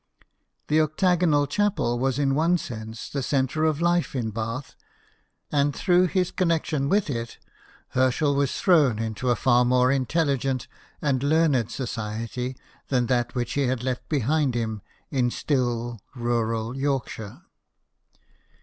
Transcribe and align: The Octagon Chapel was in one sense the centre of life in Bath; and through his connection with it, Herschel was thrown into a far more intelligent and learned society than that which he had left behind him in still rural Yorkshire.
The 0.67 0.79
Octagon 0.79 1.45
Chapel 1.47 1.99
was 1.99 2.17
in 2.17 2.33
one 2.33 2.57
sense 2.57 3.07
the 3.07 3.21
centre 3.21 3.65
of 3.65 3.81
life 3.83 4.15
in 4.15 4.31
Bath; 4.31 4.75
and 5.51 5.75
through 5.75 6.07
his 6.07 6.31
connection 6.31 6.89
with 6.89 7.07
it, 7.07 7.37
Herschel 7.89 8.33
was 8.33 8.51
thrown 8.59 8.97
into 8.97 9.29
a 9.29 9.35
far 9.35 9.63
more 9.63 9.91
intelligent 9.91 10.67
and 11.03 11.21
learned 11.21 11.69
society 11.69 12.57
than 12.87 13.05
that 13.05 13.35
which 13.35 13.53
he 13.53 13.67
had 13.67 13.83
left 13.83 14.09
behind 14.09 14.55
him 14.55 14.81
in 15.11 15.29
still 15.29 15.99
rural 16.15 16.75
Yorkshire. 16.75 17.43